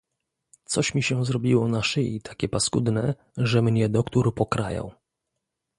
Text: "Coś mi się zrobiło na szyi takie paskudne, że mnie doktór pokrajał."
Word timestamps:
"Coś 0.65 0.95
mi 0.95 1.03
się 1.03 1.25
zrobiło 1.25 1.67
na 1.67 1.83
szyi 1.83 2.21
takie 2.21 2.49
paskudne, 2.49 3.13
że 3.37 3.61
mnie 3.61 3.89
doktór 3.89 4.35
pokrajał." 4.35 4.91